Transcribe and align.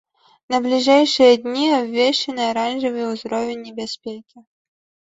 На 0.53 0.59
бліжэйшыя 0.63 1.33
дні 1.43 1.67
абвешчаны 1.79 2.41
аранжавы 2.49 3.01
ўзровень 3.13 3.65
небяспекі. 3.71 4.37